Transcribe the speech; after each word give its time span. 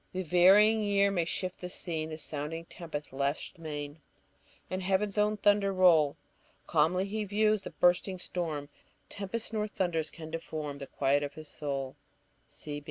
The 0.13 0.23
varying 0.23 0.81
year 0.81 1.11
may 1.11 1.25
shift 1.25 1.59
the 1.61 1.69
scene, 1.69 2.09
The 2.09 2.17
sounding 2.17 2.65
tempest 2.65 3.13
lash 3.13 3.53
the 3.53 3.61
main, 3.61 4.01
And 4.67 4.81
heaven's 4.81 5.15
own 5.15 5.37
thunder 5.37 5.71
roll; 5.71 6.17
Calmly 6.65 7.05
he 7.05 7.23
views 7.23 7.61
the 7.61 7.69
bursting 7.69 8.17
storm, 8.17 8.69
Tempests 9.09 9.53
nor 9.53 9.67
thunders 9.67 10.09
can 10.09 10.31
deform 10.31 10.79
The 10.79 10.87
quiet 10.87 11.21
of 11.21 11.35
his 11.35 11.49
soul." 11.49 11.97